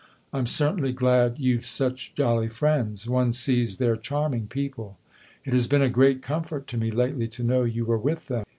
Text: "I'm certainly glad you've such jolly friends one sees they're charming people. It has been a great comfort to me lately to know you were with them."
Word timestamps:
"I'm 0.33 0.47
certainly 0.47 0.93
glad 0.93 1.35
you've 1.37 1.63
such 1.63 2.15
jolly 2.15 2.47
friends 2.47 3.07
one 3.07 3.31
sees 3.31 3.77
they're 3.77 3.95
charming 3.95 4.47
people. 4.47 4.97
It 5.45 5.53
has 5.53 5.67
been 5.67 5.83
a 5.83 5.89
great 5.89 6.23
comfort 6.23 6.65
to 6.69 6.77
me 6.79 6.89
lately 6.89 7.27
to 7.27 7.43
know 7.43 7.65
you 7.65 7.85
were 7.85 7.99
with 7.99 8.25
them." 8.27 8.43